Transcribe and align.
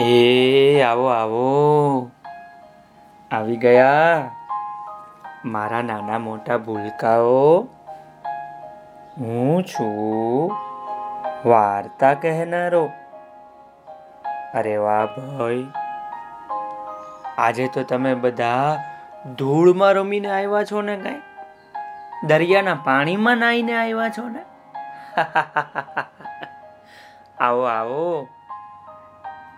એ, 0.00 0.82
આવો 0.82 1.06
આવો. 1.06 2.10
આવી 3.30 3.56
ગયા. 3.56 4.30
મારા 5.44 5.82
નાના 5.82 6.18
મોટા 6.18 6.56
ભૂલકાઓ. 6.56 7.68
હું 9.18 9.64
છું 9.64 10.52
વાર્તા 11.48 12.14
કહેનારો. 12.14 12.90
અરે 14.54 14.76
વાહ 14.76 15.06
ભાઈ. 15.06 15.66
આજે 17.38 17.68
તો 17.68 17.82
તમે 17.82 18.14
બધા 18.14 18.84
ધૂળમાં 19.38 19.92
રમીને 19.92 20.30
આવ્યા 20.30 20.64
છો 20.64 20.82
ને 20.82 20.96
કઈ? 20.96 21.20
દરિયાના 22.26 22.74
પાણીમાં 22.74 23.36
નાહીને 23.36 23.76
આવ્યા 23.76 24.08
છો 24.08 24.28
ને? 24.28 24.40
આવો 27.38 27.62
આવો. 27.62 28.28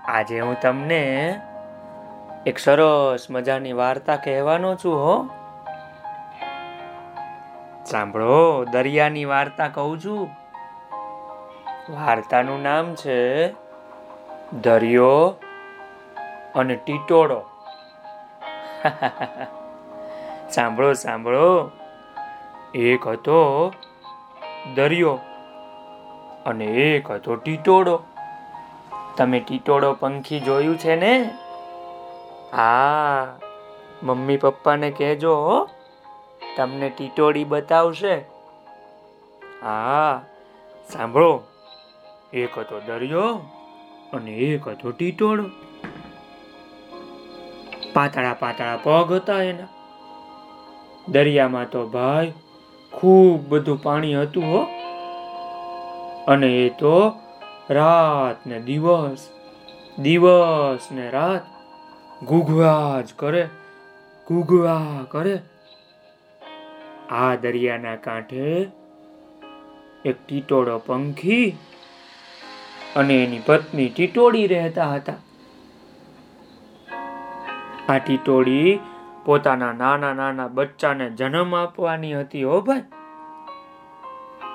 આજે 0.04 0.40
હું 0.40 0.60
તમને 0.60 1.40
એક 2.46 2.58
સરસ 2.58 3.26
મજાની 3.30 3.72
વાર્તા 3.72 4.16
કહેવાનો 4.16 4.74
છું, 4.74 4.94
હો. 4.94 5.28
સાંભળો, 7.84 8.64
દરિયાની 8.64 9.24
વાર્તા 9.24 9.68
કહું 9.68 10.00
છું. 10.04 10.30
વાર્તાનું 11.90 12.62
નામ 12.62 12.94
છે, 12.94 13.52
દરિયો 14.52 15.34
અને 16.54 16.76
ટીટોળો. 16.76 17.42
સાંભળો 20.50 20.92
સાંભળો. 20.92 21.70
એક 22.74 23.06
હતો 23.06 23.72
દરિયો 24.74 25.18
અને 26.46 26.64
એક 26.64 27.10
હતો 27.10 27.36
ટીટોળો. 27.36 28.02
તમે 29.16 29.40
ટીટોળો 29.40 29.92
પંખી 29.92 30.40
જોયું 30.40 30.78
છે 30.78 30.96
ને? 30.96 31.30
હા, 32.52 33.38
મમ્મી 34.02 34.36
પપ્પાને 34.36 34.90
કહેજો 34.90 35.68
તમને 36.56 36.88
ટીટોળી 36.88 37.44
બતાવશે. 37.44 38.14
હા, 39.62 40.22
સાંભળો. 40.92 41.42
એક 42.32 42.58
હતો 42.58 42.80
દરિયો 42.80 43.34
અને 44.12 44.32
એક 44.32 44.68
હતો 44.68 44.90
ટીટોળો. 44.90 45.44
પાતળા 47.94 48.34
પાતળા 48.34 48.76
પગ 48.76 49.12
હતા 49.12 49.42
એના. 49.42 49.66
દરિયામાં 51.08 51.70
તો 51.70 51.86
ભાઈ 51.86 52.32
ખૂબ 52.92 53.48
બધું 53.48 53.82
પાણી 53.82 54.14
હતું 54.14 54.44
હો. 54.44 54.66
અને 56.28 56.46
એ 56.46 56.68
તો 56.68 57.21
રાત 57.70 58.46
ને 58.46 58.60
દિવસ 58.60 59.30
દિવસ 59.98 60.90
ને 60.92 61.10
રાત 61.10 61.42
ગુગવા 62.22 63.00
જ 63.00 63.12
કરે, 63.16 63.48
ગુગવા 64.28 65.04
કરે. 65.08 65.38
આ 67.10 67.34
દરિયાના 67.34 67.96
કાંઠે 67.96 68.70
એક 70.04 70.16
ટીટોળો 70.26 70.78
પંખી 70.78 71.56
અને 72.96 73.24
એની 73.24 73.38
પત્ની 73.46 73.88
ટીટોળી 73.88 74.46
રહેતા 74.46 74.86
હતા. 74.94 75.20
આ 77.88 77.98
ટીટોળી 77.98 78.80
પોતાના 79.24 79.72
નાના 79.72 80.14
નાના 80.14 80.48
બચ્ચાને 80.48 81.10
જન્મ 81.10 81.54
આપવાની 81.54 82.14
હતી, 82.14 82.42
હો 82.44 82.60
ભાઈ. 82.60 82.82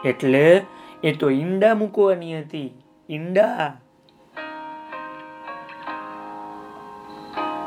એટલે 0.05 0.65
એ 1.03 1.11
તો 1.11 1.29
ઈંડા 1.29 1.75
મૂકવાની 1.75 2.39
હતી. 2.39 2.69
ઈંડા. 3.09 3.65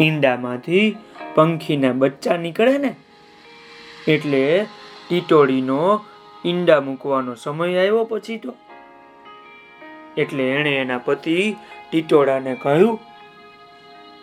ઈંડામાંથી 0.00 0.96
પંખીના 1.34 1.92
બચ્ચા 1.92 2.36
નીકળે 2.36 2.78
ને, 2.78 2.90
એટલે 4.08 4.42
ટીટોળીનો 5.08 5.78
ઈંડા 6.46 6.80
મૂકવાનો 6.80 7.34
સમય 7.34 7.78
આવ્યો 7.78 8.04
પછી 8.04 8.38
તો. 8.38 8.54
એટલે 10.16 10.44
એણે 10.50 10.72
એના 10.76 10.98
પતિ 10.98 11.36
ટીટોળાને 11.90 12.54
કહ્યું, 12.54 13.00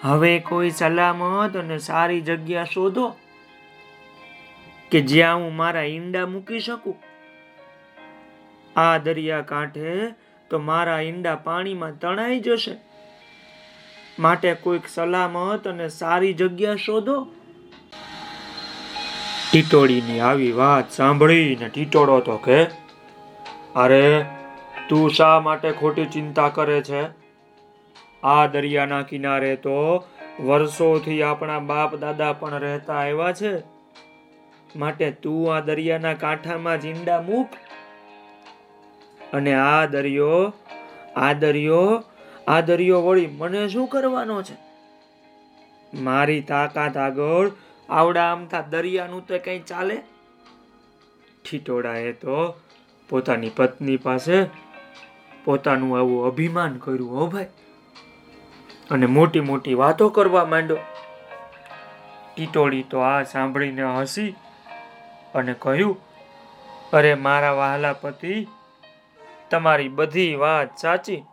હવે 0.04 0.32
કોઈ 0.40 0.72
સલામત 0.72 1.58
અને 1.58 1.78
સારી 1.78 2.22
જગ્યા 2.22 2.64
શોધો, 2.64 3.08
કે 4.92 5.02
જ્યાં 5.02 5.36
હું 5.36 5.56
મારા 5.56 5.88
ઈંડા 5.96 6.26
મૂકી 6.26 6.60
શકું. 6.60 6.98
આ 8.76 8.98
દરિયા 8.98 9.42
કાંઠે 9.42 9.92
તો 10.50 10.60
મારા 10.60 11.00
ઈંડા 11.00 11.36
પાણીમાં 11.36 12.00
તણાઈ 12.00 12.40
જશે. 12.40 12.78
માટે 14.20 14.54
કોઈક 14.54 14.82
સલામત 14.88 15.68
અને 15.68 15.90
સારી 15.90 16.34
જગ્યા 16.34 16.76
શોધો. 16.76 17.28
ટીટોળીની 19.52 20.20
આવી 20.20 20.52
વાત 20.52 20.92
સાંભળીને 20.92 21.70
ટીટોળો 21.70 22.20
તો 22.20 22.38
કે 22.38 22.64
અરે, 23.76 24.26
તું 24.90 25.10
શા 25.10 25.40
માટે 25.40 25.72
ખોટી 25.72 26.06
ચિંતા 26.06 26.50
કરે 26.50 26.82
છે? 26.82 27.08
આ 28.24 28.48
દરિયાના 28.48 29.02
કિનારે 29.02 29.56
તો 29.56 30.06
વર્ષોથી 30.40 31.22
આપણા 31.22 31.60
બાપ 31.60 31.96
દાદા 31.96 32.34
પણ 32.34 32.54
રહેતા 32.54 32.94
આવ્યા 32.94 33.32
છે. 33.32 33.64
માટે 34.76 35.12
તું 35.12 35.56
આ 35.56 35.60
દરિયાના 35.60 36.14
કાંઠામાં 36.14 36.82
જીંડા 36.82 37.22
મૂક. 37.22 37.50
અને 39.34 39.54
આ 39.54 39.86
દરિયો 39.86 40.54
આ 41.16 41.34
દરિયો 41.34 42.04
આ 42.48 42.62
દરિયો 42.62 43.02
વળી 43.02 43.28
મને 43.28 43.68
શું 43.68 43.88
કરવાનો 43.88 44.44
છે? 44.44 44.68
મારી 45.94 46.42
તાકાત 46.42 46.98
આગળ 46.98 47.52
આવડા 47.90 48.32
આમતા 48.32 48.62
દરિયાનું 48.62 49.28
તો 49.28 49.40
કઈ 49.40 49.60
ચાલે? 49.60 49.98
ઠીટોડાએ 51.50 52.12
તો 52.12 52.56
પોતાની 53.10 53.50
પત્ની 53.50 53.98
પાસે 53.98 54.44
પોતાનું 55.44 55.98
આવું 55.98 56.28
અભિમાન 56.28 56.78
કર્યું, 56.78 57.12
હો 57.12 57.28
ભાઈ. 57.28 57.46
અને 58.92 59.06
મોટી 59.06 59.40
મોટી 59.40 59.74
વાતો 59.74 60.10
કરવા 60.10 60.46
માંડ્યો. 60.46 60.78
ટીટોળી 62.36 62.84
તો 62.84 63.00
આ 63.00 63.24
સાંભળીને 63.24 63.84
હસી 63.84 64.36
અને 65.36 65.56
કહ્યું, 65.60 65.98
અરે 66.94 67.14
મારા 67.14 67.52
વહાલા 67.52 67.94
પતિ 67.94 68.48
તમારી 69.52 69.90
બધી 69.90 70.36
વાત 70.36 70.78
સાચી. 70.78 71.24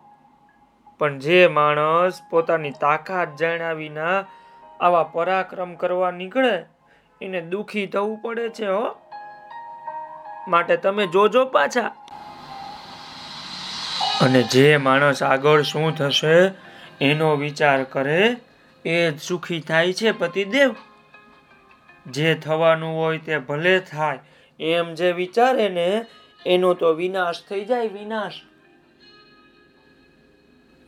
પણ 0.98 1.18
જે 1.18 1.46
માણસ 1.46 2.20
પોતાની 2.30 2.70
તાકાત 2.70 3.36
જાણ્યા 3.36 4.24
આવા 4.80 5.02
પરાક્રમ 5.02 5.74
કરવા 5.74 6.10
નીકળે, 6.10 6.64
એને 7.22 7.40
દુખી 7.40 7.86
થવું 7.86 8.22
પડે 8.22 8.48
છે, 8.48 8.66
હો. 8.66 8.96
માટે 10.48 10.76
તમે 10.76 11.06
જોજો 11.06 11.44
પાછા. 11.44 11.86
અને 14.20 14.42
જે 14.42 14.76
માણસ 14.76 15.22
આગળ 15.22 15.62
શું 15.62 15.96
થશે, 15.96 16.52
એનો 17.00 17.36
વિચાર 17.36 17.84
કરે, 17.84 18.36
એ 18.84 19.10
જ 19.10 19.20
સુખી 19.20 19.60
થાય 19.60 19.92
છે, 19.92 20.12
પતિદેવ. 20.12 20.74
જે 22.06 22.34
થવાનું 22.34 22.96
હોય 22.96 23.18
તે 23.18 23.38
ભલે 23.38 23.80
થાય, 23.80 24.18
એમ 24.60 24.94
જે 24.94 25.12
વિચારે 25.12 25.68
ને 25.68 26.06
એનો 26.46 26.74
તો 26.74 26.92
વિનાશ 26.92 27.36
થઈ 27.48 27.64
જાય, 27.64 27.88
વિનાશ. 27.88 28.32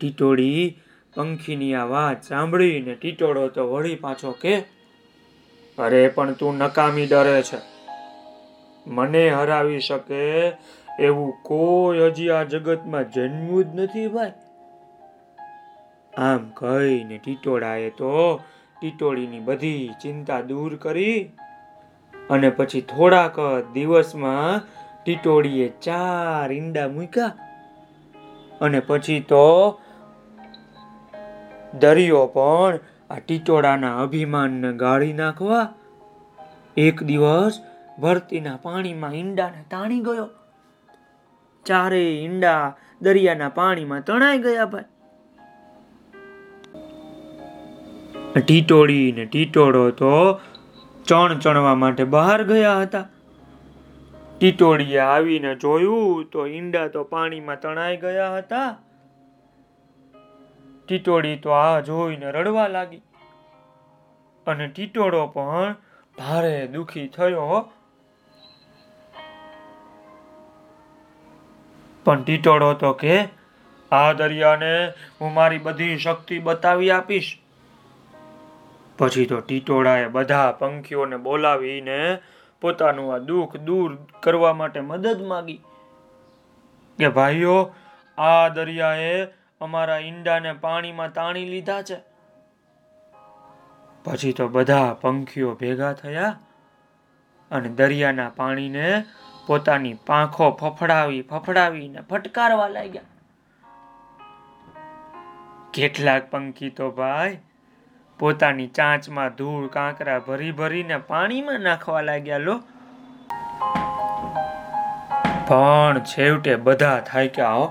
ટીટોળી 0.00 0.78
પંખીની 1.14 1.74
આ 1.74 1.84
વાત 1.84 2.22
સાંભળીને 2.22 2.94
ટીટોળો 2.94 3.48
તો 3.48 3.72
વળી 3.72 3.94
પાછો 3.94 4.32
કે, 4.32 4.60
અરે, 5.78 6.08
પણ 6.08 6.32
તું 6.32 6.56
નકામી 6.56 7.06
ડરે 7.06 7.42
છે. 7.42 7.58
મને 8.86 9.30
હરાવી 9.30 9.80
શકે 9.80 10.52
એવું 10.98 11.34
કોઈ 11.42 11.98
હજી 11.98 12.30
આ 12.30 12.42
જગતમાં 12.42 13.10
જન્મ્યું 13.10 13.64
જ 13.64 13.66
નથી 13.74 14.08
ભાઈ. 14.08 14.32
આમ 16.14 16.50
કહીને 16.54 17.18
ટીટોળાએ 17.18 17.91
તો 17.91 18.41
ટીટોળીની 18.80 19.41
બધી 19.41 19.91
ચિંતા 20.02 20.41
દૂર 20.41 20.76
કરી 20.76 21.30
અને 22.30 22.50
પછી 22.50 22.80
થોડાક 22.80 23.36
દિવસમાં 23.72 24.62
ટીટોળીએ 25.06 25.68
ચાર 25.80 26.53
ઈંડા 26.53 26.88
મૂક્યા 26.88 27.34
અને 28.60 28.80
પછી 28.80 29.20
તો 29.20 29.42
દરિયો 31.80 32.26
પણ 32.26 32.78
આ 33.10 33.18
ટીટોળાના 33.18 33.94
અભિમાનને 34.03 34.72
ગાળી 34.72 35.12
નાખવા 35.12 35.62
એક 36.76 37.03
દિવસ 37.03 37.60
ભરતીના 38.00 38.56
પાણીમાં 38.56 39.14
ઈંડાને 39.14 39.62
તાણી 39.70 40.00
ગયો. 40.00 40.28
ચારે 41.66 42.02
ઈંડા 42.10 42.62
દરિયાના 43.02 43.48
પાણીમાં 43.48 44.02
તણાઈ 44.02 44.38
ગયા 44.38 44.66
ભાઈ. 44.66 44.91
ટીટોળી 48.41 49.12
ને 49.12 49.24
ટીટોળો 49.26 49.91
તો 49.91 50.14
ચણ 51.06 51.38
ચણવા 51.38 51.74
માટે 51.74 52.04
બહાર 52.04 52.42
ગયા 52.44 52.80
હતા. 52.80 53.06
ટીટોળીએ 54.41 54.98
આવીને 54.98 55.54
જોયું 55.54 56.30
તો 56.30 56.47
ઈંડા 56.47 56.88
તો 56.88 57.04
પાણીમાં 57.04 57.60
તણાઈ 57.60 57.97
ગયા 57.97 58.36
હતા. 58.36 58.78
ટીટોળી 60.88 61.36
તો 61.36 61.50
આ 61.50 61.80
જોઈને 61.80 62.30
રડવા 62.30 62.68
લાગી. 62.68 63.03
અને 64.47 64.68
ટીટોળો 64.68 65.27
પણ 65.27 65.74
ભારે 66.18 66.66
દુખી 66.66 67.09
થયો 67.09 67.72
પણ 72.04 72.22
ટીટોળો 72.22 72.74
તો 72.74 72.92
કે, 72.92 73.18
આ 73.92 74.12
દરિયાને 74.12 74.86
હું 75.21 75.34
મારી 75.34 75.59
બધી 75.59 75.98
શક્તિ 75.98 76.38
બતાવી 76.38 76.91
આપીશ. 76.91 77.38
પછી 78.98 79.27
તો 79.27 79.41
ટીટોળાએ 79.41 80.09
બધા 80.09 80.53
પંખીઓને 80.53 81.16
બોલાવીને 81.16 82.18
પોતાનું 82.60 83.14
આ 83.14 83.18
દુઃખ 83.18 83.56
દૂર 83.56 83.97
કરવા 84.22 84.53
માટે 84.53 84.80
મદદ 84.80 85.22
માંગી 85.22 85.60
કે 86.98 87.08
ભાઈઓ, 87.08 87.74
આ 88.18 88.48
દરિયાએ 88.48 89.24
અમારા 89.60 89.98
ઈંડાને 89.98 90.53
પાણીમાં 90.53 91.12
તાણી 91.12 91.44
લીધા 91.44 91.82
છે. 91.82 91.98
પછી 94.04 94.32
તો 94.32 94.48
બધા 94.48 94.94
પંખીઓ 95.00 95.54
ભેગા 95.54 95.92
થયા 95.92 96.38
અને 97.50 97.68
દરિયાના 97.68 98.28
પાણીને 98.28 99.04
પોતાની 99.47 99.94
પાંખો 100.06 100.50
ફફડાવી 100.50 101.22
ફફડાવીને 101.22 102.00
ફટકારવા 102.00 102.68
લાગ્યા. 102.68 103.02
કેટલાક 105.74 106.30
પંખી 106.30 106.70
તો 106.70 106.91
ભાઈ 106.91 107.38
પોતાની 108.18 108.66
ચાંચમાં 108.66 109.34
ધૂળ, 109.34 109.66
કાંકરા 109.66 110.18
ભરી 110.18 110.53
ભરીને 110.53 110.97
પાણીમાં 110.97 111.60
નાખવા 111.60 112.01
લાગ્યા, 112.01 112.39
લો. 112.39 112.63
પણ 115.48 115.98
છેવટે 115.98 116.57
બધા 116.57 117.01
થાક્યા 117.01 117.51
હો 117.51 117.66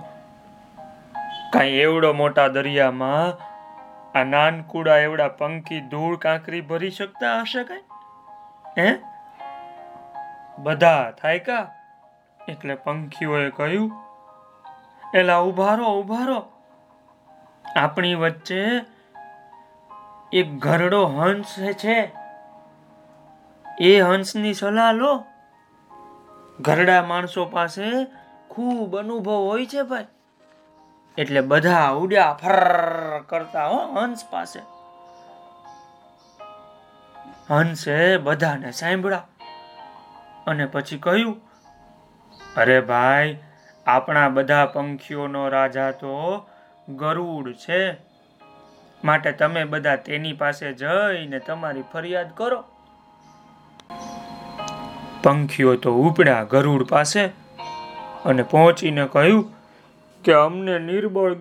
કાંઈ 1.53 1.68
એવડો 1.68 2.13
મોટા 2.13 2.47
દરિયામાં 2.47 3.45
આ 4.19 4.24
નાનકુડા 4.24 4.97
એવડા 4.97 5.27
પંખી 5.27 5.81
ધૂળ, 5.81 6.18
કાંકરી 6.18 6.62
ભરી 6.62 6.91
શકતા 6.91 7.41
હશે 7.41 7.63
કઈ? 7.63 7.83
હે? 8.77 8.95
બધા 10.57 11.12
થાયકા 11.12 11.71
એટલે 12.48 12.75
પંખીઓએ 12.75 13.50
કહ્યું, 13.50 13.91
એલા, 15.13 15.38
ઉભારો 15.38 15.86
ઉભારો. 15.86 16.51
આપણી 17.75 18.15
વચ્ચે 18.15 18.94
એક 20.33 20.57
ઘરડો 20.57 21.06
હંસ 21.06 21.56
છે. 21.57 22.12
એ 23.80 24.01
હંસની 24.01 24.54
સલાહ 24.54 24.92
લો. 24.92 25.24
ઘરડા 26.60 27.04
માણસો 27.04 27.45
પાસે 27.45 28.06
ખૂબ 28.50 28.98
અનુભવ 28.98 29.31
હોય 29.31 29.66
છે 29.66 29.81
ભાઈ. 29.81 30.06
એટલે 31.18 31.42
બધા 31.42 31.89
ઉડ્યા 31.89 32.33
ફર 32.33 33.19
કરતા 33.19 33.68
હો 33.68 33.94
હંસ 33.94 34.25
પાસે. 34.30 34.60
હંસે 37.50 38.18
બધાને 38.18 38.72
સાંભળ્યા. 38.72 39.27
અને 40.48 40.66
પછી 40.66 40.98
કહ્યું, 40.98 41.42
અરે 42.57 42.81
ભાઈ, 42.81 43.38
આપણા 43.86 44.30
બધા 44.30 44.66
પંખીઓનો 44.66 45.50
રાજા 45.50 45.92
તો 45.92 46.48
ગરુડ 46.89 47.54
છે. 47.54 48.04
માટે 49.03 49.31
તમે 49.31 49.63
બધા 49.74 49.95
તેની 50.06 50.33
પાસે 50.33 50.74
જઈને 50.74 51.39
તમારી 51.39 51.83
ફરિયાદ 51.94 52.31
કરો. 52.36 52.59
પંખીઓ 55.24 55.75
તો 55.75 55.92
ઉપડ્યા 56.01 56.44
ગરુડ 56.44 56.88
પાસે 56.89 57.24
અને 58.25 58.44
પહોંચીને 58.44 59.06
કહ્યું 59.13 59.44
કે 60.25 60.33
અમને 60.33 60.75
નિર્બળ 60.80 61.33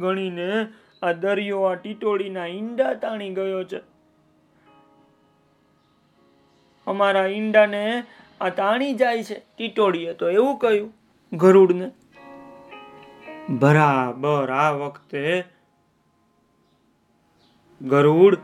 ગણીને 0.00 0.50
આ 1.02 1.12
દરિયો 1.12 1.62
આ 1.62 1.76
ટીટોળીના 1.76 2.46
ઈંડા 2.46 2.92
તાણી 2.94 3.30
ગયો 3.34 3.62
છે. 3.64 3.80
અમારા 6.86 7.26
ઈંડાને 7.26 7.82
આ 8.40 8.48
તાણી 8.48 8.94
જાય 8.94 9.24
છે, 9.24 9.38
ટીટોળીએ 9.56 10.12
તો 10.14 10.30
એવું 10.30 10.58
કહ્યું 10.58 10.92
ગરુડને. 11.32 11.88
બરાબર 13.50 14.50
આ 14.52 14.70
વખતે 14.70 15.44
ગરુડ 17.88 18.38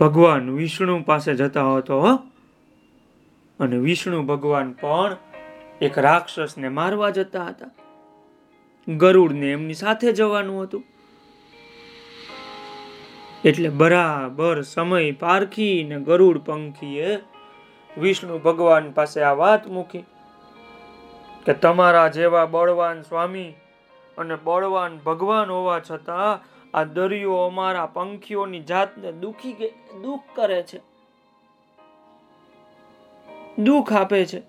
ભગવાન 0.00 0.50
વિષ્ણુ 0.50 1.02
પાસે 1.02 1.34
જતા 1.34 1.74
હતો 1.74 2.00
અને 3.60 3.76
વિષ્ણુ 3.76 4.22
ભગવાન 4.22 4.72
પણ 4.72 5.16
એક 5.80 5.98
રાક્ષસને 5.98 6.68
મારવા 6.68 7.10
જતા 7.10 7.44
હતા. 7.44 7.70
ગરુડને 8.88 9.52
એમની 9.52 9.74
સાથે 9.74 10.12
જવાનું 10.12 10.62
હતું. 10.62 10.84
એટલે 13.44 13.68
બરાબર 13.68 14.62
સમય 14.62 15.12
પારખીને 15.12 16.00
ગરુડ 16.00 16.38
પંખીએ 16.38 17.16
વિષ્ણુ 17.98 18.38
ભગવાન 18.38 18.90
પાસે 18.90 19.22
આ 19.22 19.32
વાત 19.32 19.66
મૂકી 19.66 19.98
કે 21.46 21.54
તમારા 21.54 22.08
જેવા 22.08 22.44
બળવાન 22.44 23.00
સ્વામી 23.00 23.52
અને 24.18 24.34
બળવાન 24.44 24.98
ભગવાન 24.98 25.50
હોવા 25.50 25.80
છતાં 25.80 26.54
આ 26.74 26.84
દરિયો 26.84 27.34
અમારા 27.34 27.86
પંખીઓની 27.86 28.60
જાતને 28.60 29.12
દુખી 29.12 29.52
દુઃખ 30.02 30.20
કરે 30.34 30.62
છે. 30.62 30.80
દુઃખ 33.58 33.92
આપે 33.92 34.24
છે. 34.24 34.42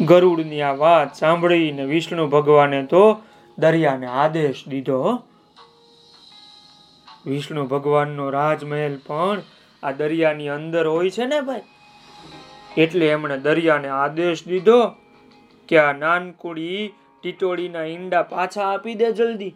ગરુડની 0.00 0.62
આ 0.62 0.72
વાત 0.72 1.14
સાંભળીને 1.14 1.84
વિષ્ણુ 1.84 2.26
ભગવાને 2.26 2.86
તો 2.86 3.20
દરિયાને 3.58 4.06
આદેશ 4.06 4.64
દીધો 4.68 5.22
વિષ્ણુ 7.26 7.66
ભગવાનનો 7.66 8.30
રાજમહેલ 8.30 8.98
પણ 9.06 9.42
આ 9.82 9.90
દરિયાની 9.92 10.48
અંદર 10.48 10.86
હોય 10.86 11.10
છે 11.10 11.26
ને 11.26 11.40
ભાઈ? 11.40 11.62
એટલે 12.76 13.08
એમણે 13.08 13.38
દરિયાને 13.38 13.88
આદેશ 13.88 14.46
દીધો 14.46 14.92
કે 15.68 15.78
આ 15.78 15.92
નાનકુડી 15.92 16.94
ટીટોળીના 17.22 17.84
ઈંડા 17.84 18.22
પાછા 18.22 18.74
આપી 18.74 18.94
દે 18.94 19.12
જલ્દી. 19.12 19.54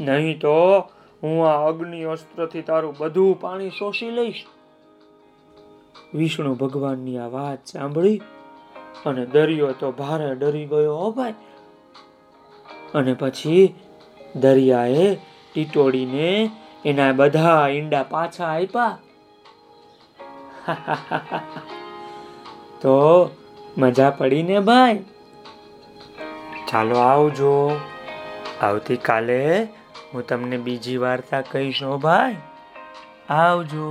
નહીં 0.00 0.40
તો 0.40 0.84
હું 1.22 1.48
આ 1.48 1.68
અગ્નિ 1.68 2.04
અસ્ત્રથી 2.04 2.62
તારું 2.62 2.94
બધું 2.98 3.40
પાણી 3.40 3.70
શોષી 3.70 4.10
લઈશ. 4.10 4.46
વિષ્ણુ 6.14 6.54
ભગવાનની 6.54 7.18
આ 7.18 7.26
વાત 7.26 7.66
સાંભળી 7.66 8.22
અને 9.06 9.26
દરિયો 9.26 9.72
તો 9.72 9.90
ભારે 9.90 10.34
ડરી 10.34 10.66
ગયો 10.66 11.10
ભાઈ. 11.10 11.34
અને 12.94 13.14
પછી 13.14 13.74
દરિયાએ 14.36 15.18
ટીટોડીને 15.54 16.50
એના 16.84 17.12
બધા 17.12 17.68
ઈંડા 17.68 18.02
પાછા 18.02 18.44
આપ્યા 18.44 18.98
તો 22.80 23.30
મજા 23.78 24.10
પડી 24.10 24.42
ને 24.42 24.60
ભાઈ? 24.60 25.04
ચાલો 26.68 26.96
આવજો. 26.96 27.80
આવતીકાલે 28.62 29.68
હું 30.16 30.26
તમને 30.26 30.56
બીજી 30.56 30.96
વાર્તા 30.96 31.40
કહીશ 31.40 31.82
ભાઈ. 31.82 32.36
આવજો. 33.30 33.86